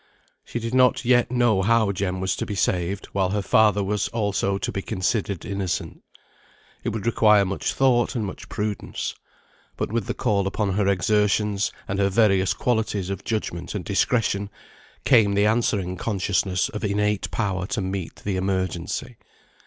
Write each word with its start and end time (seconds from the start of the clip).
She 0.43 0.57
did 0.57 0.73
not 0.73 1.05
yet 1.05 1.29
know 1.29 1.61
how 1.61 1.91
Jem 1.91 2.19
was 2.21 2.35
to 2.37 2.45
be 2.47 2.55
saved, 2.55 3.05
while 3.11 3.29
her 3.29 3.41
father 3.43 3.83
was 3.83 4.07
also 4.07 4.57
to 4.57 4.71
be 4.71 4.81
considered 4.81 5.45
innocent. 5.45 6.01
It 6.83 6.89
would 6.89 7.05
require 7.05 7.45
much 7.45 7.71
thought 7.75 8.15
and 8.15 8.25
much 8.25 8.49
prudence. 8.49 9.13
But 9.77 9.91
with 9.91 10.07
the 10.07 10.15
call 10.15 10.47
upon 10.47 10.71
her 10.73 10.87
exertions, 10.87 11.71
and 11.87 11.99
her 11.99 12.09
various 12.09 12.55
qualities 12.55 13.11
of 13.11 13.23
judgment 13.23 13.75
and 13.75 13.85
discretion, 13.85 14.49
came 15.05 15.35
the 15.35 15.45
answering 15.45 15.97
consciousness 15.97 16.67
of 16.69 16.83
innate 16.83 17.29
power 17.29 17.67
to 17.67 17.81
meet 17.81 18.15
the 18.23 18.37
emergency. 18.37 19.17